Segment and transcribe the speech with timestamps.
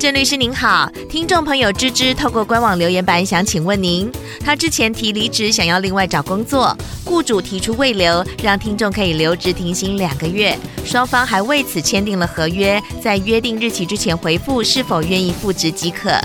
[0.00, 4.10] 郑律师您好，听众朋友芝芝透过官网留言板想请问您，
[4.42, 6.74] 他之前提离职，想要另外找工作，
[7.04, 16.18] 雇主提出未留，让听众可以留职停薪两个月，双方还为此签订了合约，在约定日期之前回复是否愿意复职即可。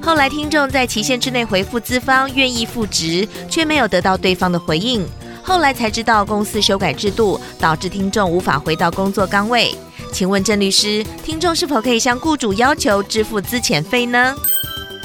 [0.00, 5.04] 后来听众在期限之内回复资方愿意复职，却没有得到对方的回应，
[5.48, 9.74] 后来才知道公司修改制度，导致听众无法回到工作岗位。
[10.12, 14.34] 请问郑律师，听众是否可以向雇主要求支付资遣费呢？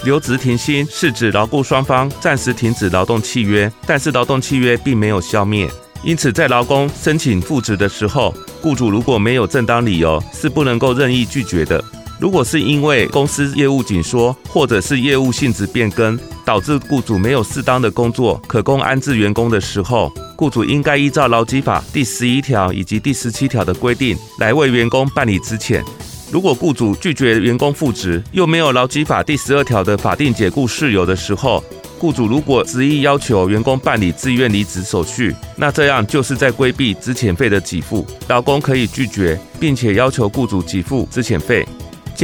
[0.04, 5.72] 留职停薪是指劳雇双方暂时停止劳动契约，但是劳动契约并没有消灭，
[6.04, 11.82] 因此在劳工申请复职的时候，雇主如果没有正当理由，是不能够任意拒绝的。
[12.20, 25.84] 如果是因为公司业务紧缩，或者是业务性质变更，导致雇主没有适当的工作可供安置员工的时候，雇主应该依照劳基法第十一条以及第十七条的规定来为员工办理资遣。
[26.32, 31.63] 如果雇主拒绝员工复职，又没有劳基法第十二条的法定解雇事由的时候，
[32.00, 38.05] 雇主如果执意要求员工办理自愿离职手续，那这样就是在规避资遣费的给付。
[38.28, 41.66] 劳工可以拒绝，并且要求雇主给付资遣费。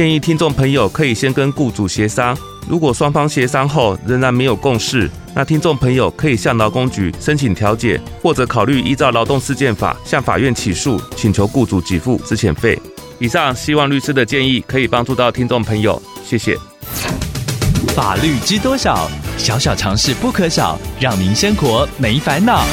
[0.00, 2.34] 建议听众朋友可以先跟雇主协商，
[2.66, 12.80] 如果双方协商后仍然没有共识，那听众朋友可以向劳工局申请调解，或者考虑依照劳动事件法向法院起诉，请求雇主给付资遣费。
[13.18, 16.56] 以上希望律师的建议可以帮助到听众朋友，谢谢。
[17.94, 19.06] 法律知多少？
[19.36, 22.64] 小小常识不可少，让您生活没烦恼。